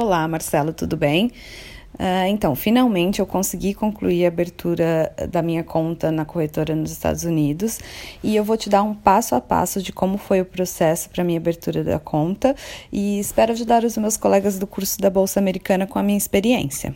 Olá, 0.00 0.28
Marcelo, 0.28 0.72
tudo 0.72 0.96
bem? 0.96 1.32
Uh, 1.94 2.28
então, 2.28 2.54
finalmente 2.54 3.18
eu 3.18 3.26
consegui 3.26 3.74
concluir 3.74 4.24
a 4.24 4.28
abertura 4.28 5.12
da 5.28 5.42
minha 5.42 5.64
conta 5.64 6.12
na 6.12 6.24
corretora 6.24 6.72
nos 6.76 6.92
Estados 6.92 7.24
Unidos 7.24 7.80
e 8.22 8.36
eu 8.36 8.44
vou 8.44 8.56
te 8.56 8.70
dar 8.70 8.84
um 8.84 8.94
passo 8.94 9.34
a 9.34 9.40
passo 9.40 9.82
de 9.82 9.92
como 9.92 10.16
foi 10.16 10.40
o 10.40 10.44
processo 10.44 11.10
para 11.10 11.24
minha 11.24 11.40
abertura 11.40 11.82
da 11.82 11.98
conta 11.98 12.54
e 12.92 13.18
espero 13.18 13.50
ajudar 13.50 13.82
os 13.82 13.96
meus 13.96 14.16
colegas 14.16 14.56
do 14.56 14.68
curso 14.68 15.00
da 15.00 15.10
Bolsa 15.10 15.40
Americana 15.40 15.84
com 15.84 15.98
a 15.98 16.02
minha 16.04 16.16
experiência. 16.16 16.94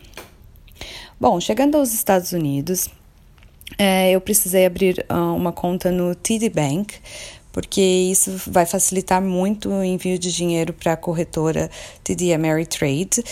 Bom, 1.18 1.40
chegando 1.40 1.78
aos 1.78 1.92
Estados 1.92 2.30
Unidos, 2.30 2.88
é, 3.76 4.12
eu 4.12 4.20
precisei 4.20 4.64
abrir 4.64 5.04
uh, 5.10 5.34
uma 5.34 5.50
conta 5.50 5.90
no 5.90 6.14
TD 6.14 6.50
Bank 6.50 6.94
porque 7.52 7.80
isso 7.80 8.32
vai 8.46 8.64
facilitar 8.64 9.20
muito 9.20 9.68
o 9.68 9.84
envio 9.84 10.18
de 10.18 10.32
dinheiro 10.32 10.72
para 10.72 10.94
a 10.94 10.96
corretora 10.96 11.70
TD 12.02 12.32
Ameritrade. 12.32 13.22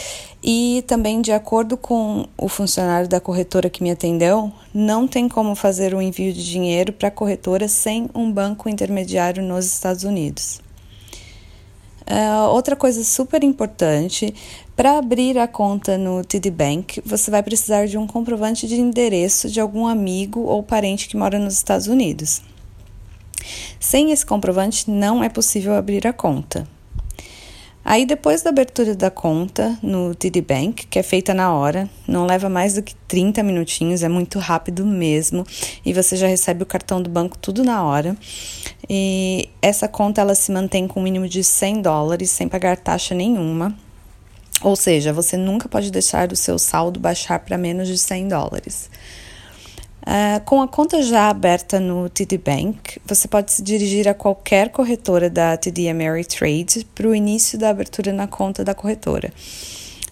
E 0.43 0.85
também, 0.87 1.21
de 1.21 1.33
acordo 1.33 1.77
com 1.77 2.29
o 2.37 2.49
funcionário 2.49 3.09
da 3.09 3.21
corretora 3.21 3.71
que 3.71 3.83
me 3.83 3.91
atendeu, 3.91 4.53
não 4.73 5.09
tem 5.09 5.29
como 5.29 5.55
fazer 5.55 5.95
o 5.95 6.03
envio 6.03 6.33
de 6.33 6.45
dinheiro 6.49 6.93
para 6.93 7.09
a 7.09 7.11
corretora 7.11 7.67
sem 7.67 8.09
um 8.15 8.31
banco 8.31 8.69
intermediário 8.69 9.43
nos 9.43 9.65
Estados 9.65 10.05
Unidos. 10.05 10.61
Uh, 12.11 12.49
outra 12.51 12.75
coisa 12.75 13.05
super 13.05 13.45
importante, 13.45 14.35
para 14.75 14.99
abrir 14.99 15.39
a 15.39 15.47
conta 15.47 15.97
no 15.97 16.25
TD 16.25 16.51
Bank, 16.51 17.03
você 17.05 17.31
vai 17.31 17.43
precisar 17.43 17.87
de 17.87 17.97
um 17.97 18.07
comprovante 18.07 18.67
de 18.67 18.81
endereço 18.81 19.49
de 19.49 19.61
algum 19.61 19.87
amigo 19.87 20.41
ou 20.41 20.63
parente 20.63 21.09
que 21.09 21.17
mora 21.17 21.39
nos 21.39 21.55
Estados 21.55 21.87
Unidos. 21.87 22.43
Sem 23.79 24.13
esse 24.13 24.25
comprovante, 24.25 24.91
não 24.91 25.23
é 25.23 25.29
possível 25.29 25.75
abrir 25.75 26.07
a 26.07 26.13
conta. 26.13 26.67
Aí, 27.83 28.05
depois 28.05 28.43
da 28.43 28.51
abertura 28.51 28.95
da 28.95 29.11
conta 29.11 29.79
no 29.83 30.15
TD 30.15 30.43
Bank, 30.43 30.87
que 30.87 30.99
é 30.99 31.03
feita 31.03 31.33
na 31.33 31.53
hora, 31.53 31.89
não 32.07 32.27
leva 32.27 32.49
mais 32.49 32.75
do 32.75 32.83
que 32.83 32.95
30 33.09 33.43
minutinhos, 33.43 34.03
é 34.03 34.09
muito 34.09 34.39
rápido 34.39 34.85
mesmo, 34.85 35.47
e 35.85 35.93
você 35.93 36.15
já 36.15 36.27
recebe 36.27 36.63
o 36.63 36.67
cartão 36.67 37.01
do 37.01 37.09
banco 37.09 37.39
tudo 37.39 37.65
na 37.65 37.83
hora. 37.83 38.17
E 38.89 39.49
essa 39.63 39.89
conta 39.89 40.21
ela 40.21 40.35
se 40.35 40.53
mantém 40.53 40.87
com 40.87 41.01
um 41.01 41.03
mínimo 41.03 41.27
de 41.27 41.43
100 41.43 41.81
dólares, 41.81 42.31
sem 42.31 42.49
pagar 42.49 42.77
taxa 42.77 43.15
nenhuma. 43.15 43.75
Ou 44.63 44.77
seja, 44.77 45.11
você 45.11 45.39
nunca 45.39 45.69
pode 45.69 45.91
deixar 45.91 46.31
o 46.33 46.37
seu 46.37 46.59
saldo 46.59 47.01
baixar 47.01 47.39
para 47.39 47.57
menos 47.57 47.89
de 47.89 47.97
100 47.97 48.29
dólares. 48.29 48.91
Uh, 50.11 50.45
com 50.45 50.61
a 50.61 50.67
conta 50.67 51.01
já 51.03 51.31
aberta 51.31 51.79
no 51.79 52.09
TD 52.09 52.37
Bank, 52.39 53.01
você 53.07 53.29
pode 53.29 53.53
se 53.53 53.63
dirigir 53.63 54.09
a 54.09 54.15
qualquer 54.15 54.71
corretora 54.71 55.31
da 55.31 55.57
TD 55.57 55.89
Ameritrade 55.89 56.85
para 56.93 57.07
o 57.07 57.15
início 57.15 57.57
da 57.57 57.71
abertura 57.71 58.13
na 58.13 58.27
conta 58.27 58.65
da 58.65 58.75
corretora. 58.75 59.33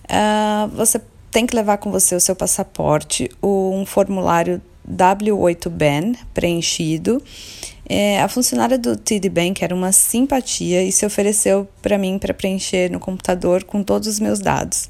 Uh, 0.04 0.68
você 0.68 1.00
tem 1.32 1.44
que 1.46 1.56
levar 1.56 1.78
com 1.78 1.90
você 1.90 2.14
o 2.14 2.20
seu 2.20 2.36
passaporte, 2.36 3.28
um 3.42 3.84
formulário 3.84 4.62
W8BAN 4.88 6.16
preenchido. 6.32 7.20
É, 7.88 8.22
a 8.22 8.28
funcionária 8.28 8.78
do 8.78 8.96
TD 8.96 9.28
Bank 9.28 9.64
era 9.64 9.74
uma 9.74 9.90
simpatia 9.90 10.80
e 10.84 10.92
se 10.92 11.04
ofereceu 11.04 11.66
para 11.82 11.98
mim 11.98 12.20
para 12.20 12.32
preencher 12.32 12.88
no 12.88 13.00
computador 13.00 13.64
com 13.64 13.82
todos 13.82 14.06
os 14.06 14.20
meus 14.20 14.38
dados. 14.38 14.88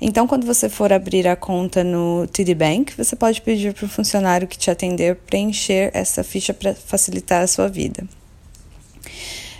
Então, 0.00 0.28
quando 0.28 0.46
você 0.46 0.68
for 0.68 0.92
abrir 0.92 1.26
a 1.26 1.34
conta 1.34 1.82
no 1.82 2.26
TD 2.28 2.54
Bank, 2.54 2.94
você 2.96 3.16
pode 3.16 3.42
pedir 3.42 3.74
para 3.74 3.84
o 3.84 3.88
funcionário 3.88 4.46
que 4.46 4.56
te 4.56 4.70
atender 4.70 5.16
preencher 5.16 5.90
essa 5.92 6.22
ficha 6.22 6.54
para 6.54 6.72
facilitar 6.74 7.42
a 7.42 7.46
sua 7.46 7.68
vida. 7.68 8.04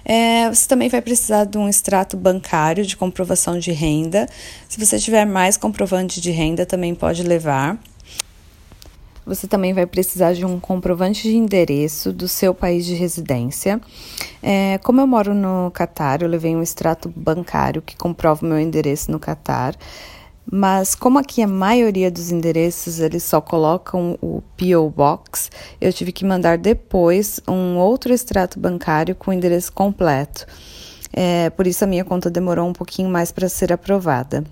É, 0.04 0.48
você 0.48 0.66
também 0.66 0.88
vai 0.88 1.02
precisar 1.02 1.44
de 1.44 1.58
um 1.58 1.68
extrato 1.68 2.16
bancário 2.16 2.86
de 2.86 2.96
comprovação 2.96 3.58
de 3.58 3.72
renda. 3.72 4.26
Se 4.68 4.82
você 4.82 4.98
tiver 4.98 5.26
mais 5.26 5.56
comprovante 5.56 6.20
de 6.20 6.30
renda, 6.30 6.64
também 6.64 6.94
pode 6.94 7.22
levar. 7.24 7.78
Você 9.26 9.46
também 9.46 9.74
vai 9.74 9.84
precisar 9.84 10.32
de 10.32 10.46
um 10.46 10.58
comprovante 10.58 11.24
de 11.24 11.36
endereço 11.36 12.10
do 12.10 12.26
seu 12.26 12.54
país 12.54 12.86
de 12.86 12.94
residência. 12.94 13.78
É, 14.42 14.78
como 14.78 15.02
eu 15.02 15.06
moro 15.06 15.34
no 15.34 15.70
Catar, 15.72 16.22
eu 16.22 16.28
levei 16.28 16.56
um 16.56 16.62
extrato 16.62 17.12
bancário 17.14 17.82
que 17.82 17.94
comprova 17.94 18.46
o 18.46 18.48
meu 18.48 18.58
endereço 18.58 19.10
no 19.10 19.18
Catar. 19.18 19.76
Mas 20.50 20.94
como 20.94 21.18
aqui 21.18 21.42
a 21.42 21.46
maioria 21.46 22.10
dos 22.10 22.30
endereços 22.30 23.00
eles 23.00 23.22
só 23.22 23.40
colocam 23.40 24.18
o 24.22 24.42
PO 24.56 24.88
Box, 24.88 25.50
eu 25.78 25.92
tive 25.92 26.10
que 26.10 26.24
mandar 26.24 26.56
depois 26.56 27.38
um 27.46 27.76
outro 27.76 28.14
extrato 28.14 28.58
bancário 28.58 29.14
com 29.14 29.30
o 29.30 29.34
endereço 29.34 29.70
completo. 29.70 30.46
É, 31.12 31.50
por 31.50 31.66
isso 31.66 31.84
a 31.84 31.86
minha 31.86 32.04
conta 32.04 32.30
demorou 32.30 32.66
um 32.66 32.72
pouquinho 32.72 33.10
mais 33.10 33.30
para 33.30 33.48
ser 33.48 33.72
aprovada. 33.72 34.44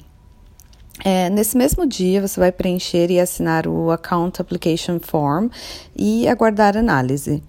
É, 1.05 1.29
nesse 1.31 1.57
mesmo 1.57 1.87
dia, 1.87 2.27
você 2.27 2.41
vai 2.41 2.51
preencher 2.51 3.11
e 3.11 3.21
assinar 3.21 3.67
o 3.67 3.91
Account 3.91 4.41
Application 4.41 4.99
Form 4.99 5.49
e 5.95 6.27
aguardar 6.27 6.77
análise. 6.77 7.43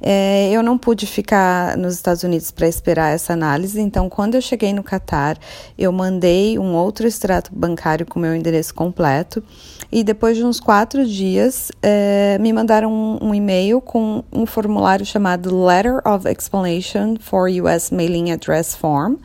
É, 0.00 0.50
eu 0.50 0.62
não 0.62 0.76
pude 0.76 1.06
ficar 1.06 1.76
nos 1.76 1.94
Estados 1.94 2.22
Unidos 2.24 2.50
para 2.50 2.66
esperar 2.66 3.14
essa 3.14 3.32
análise, 3.32 3.80
então, 3.80 4.08
quando 4.08 4.34
eu 4.34 4.42
cheguei 4.42 4.72
no 4.72 4.82
Catar, 4.82 5.38
eu 5.78 5.92
mandei 5.92 6.58
um 6.58 6.74
outro 6.74 7.06
extrato 7.06 7.50
bancário 7.54 8.04
com 8.04 8.18
meu 8.18 8.34
endereço 8.34 8.74
completo 8.74 9.42
e 9.92 10.02
depois 10.02 10.36
de 10.36 10.44
uns 10.44 10.58
quatro 10.58 11.06
dias, 11.06 11.70
é, 11.82 12.36
me 12.40 12.52
mandaram 12.52 12.92
um, 12.92 13.28
um 13.28 13.34
e-mail 13.34 13.80
com 13.80 14.24
um 14.32 14.44
formulário 14.44 15.06
chamado 15.06 15.64
Letter 15.64 16.00
of 16.06 16.28
Explanation 16.28 17.16
for 17.20 17.48
US 17.48 17.90
Mailing 17.90 18.32
Address 18.32 18.74
Form 18.74 19.16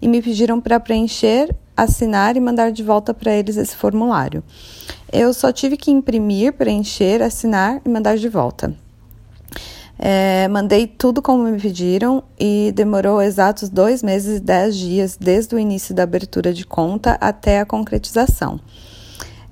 e 0.00 0.06
me 0.06 0.22
pediram 0.22 0.60
para 0.60 0.78
preencher 0.78 1.48
assinar 1.76 2.36
e 2.36 2.40
mandar 2.40 2.72
de 2.72 2.82
volta 2.82 3.14
para 3.14 3.32
eles 3.32 3.56
esse 3.56 3.76
formulário. 3.76 4.42
Eu 5.12 5.32
só 5.32 5.52
tive 5.52 5.76
que 5.76 5.90
imprimir, 5.90 6.52
preencher, 6.52 7.22
assinar 7.22 7.80
e 7.84 7.88
mandar 7.88 8.16
de 8.16 8.28
volta. 8.28 8.74
É, 10.02 10.48
mandei 10.48 10.86
tudo 10.86 11.20
como 11.20 11.44
me 11.44 11.60
pediram 11.60 12.22
e 12.38 12.72
demorou 12.74 13.20
exatos 13.20 13.68
dois 13.68 14.02
meses 14.02 14.38
e 14.38 14.40
dez 14.40 14.74
dias 14.74 15.18
desde 15.20 15.54
o 15.54 15.58
início 15.58 15.94
da 15.94 16.04
abertura 16.04 16.54
de 16.54 16.64
conta 16.64 17.18
até 17.20 17.60
a 17.60 17.66
concretização. 17.66 18.58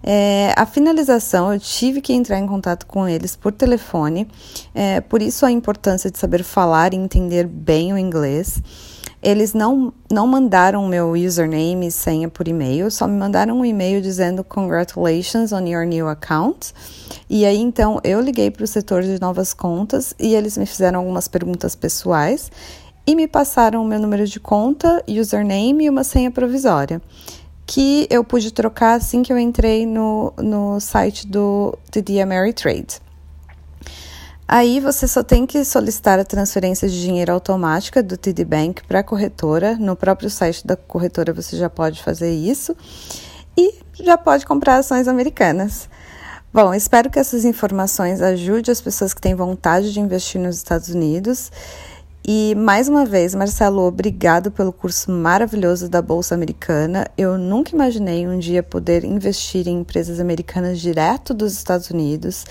É, 0.02 0.54
a 0.56 0.64
finalização, 0.64 1.52
eu 1.52 1.60
tive 1.60 2.00
que 2.00 2.14
entrar 2.14 2.38
em 2.38 2.46
contato 2.46 2.86
com 2.86 3.06
eles 3.06 3.36
por 3.36 3.52
telefone, 3.52 4.26
é, 4.74 5.02
por 5.02 5.20
isso 5.20 5.44
a 5.44 5.50
importância 5.50 6.10
de 6.10 6.18
saber 6.18 6.42
falar 6.42 6.94
e 6.94 6.96
entender 6.96 7.46
bem 7.46 7.92
o 7.92 7.98
inglês. 7.98 8.62
Eles 9.20 9.52
não, 9.52 9.92
não 10.10 10.26
mandaram 10.26 10.86
meu 10.86 11.10
username 11.10 11.88
e 11.88 11.90
senha 11.90 12.28
por 12.28 12.46
e-mail, 12.46 12.88
só 12.90 13.06
me 13.06 13.18
mandaram 13.18 13.58
um 13.58 13.64
e-mail 13.64 14.00
dizendo 14.00 14.44
congratulations 14.44 15.52
on 15.52 15.66
your 15.66 15.84
new 15.84 16.08
account. 16.08 16.72
E 17.28 17.44
aí 17.44 17.58
então 17.58 18.00
eu 18.04 18.20
liguei 18.20 18.50
para 18.50 18.62
o 18.62 18.66
setor 18.66 19.02
de 19.02 19.20
novas 19.20 19.52
contas 19.52 20.14
e 20.20 20.34
eles 20.34 20.56
me 20.56 20.66
fizeram 20.66 21.00
algumas 21.00 21.26
perguntas 21.26 21.74
pessoais 21.74 22.50
e 23.04 23.16
me 23.16 23.26
passaram 23.26 23.82
o 23.82 23.86
meu 23.86 23.98
número 23.98 24.26
de 24.26 24.38
conta, 24.38 25.02
username 25.08 25.86
e 25.86 25.90
uma 25.90 26.04
senha 26.04 26.30
provisória, 26.30 27.02
que 27.66 28.06
eu 28.10 28.22
pude 28.22 28.52
trocar 28.52 28.94
assim 28.94 29.22
que 29.22 29.32
eu 29.32 29.38
entrei 29.38 29.84
no, 29.84 30.32
no 30.38 30.78
site 30.78 31.26
do 31.26 31.76
TD 31.90 32.20
Ameritrade. 32.20 33.00
Aí 34.50 34.80
você 34.80 35.06
só 35.06 35.22
tem 35.22 35.44
que 35.44 35.62
solicitar 35.62 36.18
a 36.18 36.24
transferência 36.24 36.88
de 36.88 36.98
dinheiro 36.98 37.30
automática 37.30 38.02
do 38.02 38.16
TD 38.16 38.46
Bank 38.46 38.82
para 38.88 39.00
a 39.00 39.04
corretora. 39.04 39.76
No 39.76 39.94
próprio 39.94 40.30
site 40.30 40.66
da 40.66 40.74
corretora 40.74 41.34
você 41.34 41.54
já 41.54 41.68
pode 41.68 42.02
fazer 42.02 42.32
isso 42.32 42.74
e 43.54 43.74
já 44.00 44.16
pode 44.16 44.46
comprar 44.46 44.78
ações 44.78 45.06
americanas. 45.06 45.86
Bom, 46.50 46.72
espero 46.72 47.10
que 47.10 47.18
essas 47.18 47.44
informações 47.44 48.22
ajudem 48.22 48.72
as 48.72 48.80
pessoas 48.80 49.12
que 49.12 49.20
têm 49.20 49.34
vontade 49.34 49.92
de 49.92 50.00
investir 50.00 50.40
nos 50.40 50.56
Estados 50.56 50.88
Unidos 50.88 51.52
e 52.30 52.54
mais 52.54 52.90
uma 52.90 53.06
vez, 53.06 53.34
Marcelo, 53.34 53.80
obrigado 53.80 54.50
pelo 54.50 54.70
curso 54.70 55.10
maravilhoso 55.10 55.88
da 55.88 56.02
Bolsa 56.02 56.34
Americana. 56.34 57.06
Eu 57.16 57.38
nunca 57.38 57.74
imaginei 57.74 58.28
um 58.28 58.38
dia 58.38 58.62
poder 58.62 59.02
investir 59.02 59.66
em 59.66 59.80
empresas 59.80 60.20
americanas 60.20 60.78
direto 60.78 61.32
dos 61.32 61.54
Estados 61.54 61.88
Unidos. 61.88 62.44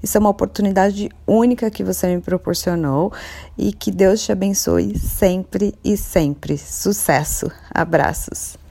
Isso 0.00 0.16
é 0.16 0.20
uma 0.20 0.30
oportunidade 0.30 1.08
única 1.26 1.68
que 1.72 1.82
você 1.82 2.06
me 2.06 2.22
proporcionou 2.22 3.12
e 3.58 3.72
que 3.72 3.90
Deus 3.90 4.22
te 4.22 4.30
abençoe 4.30 4.96
sempre 4.96 5.74
e 5.82 5.96
sempre. 5.96 6.56
Sucesso! 6.56 7.50
Abraços! 7.74 8.65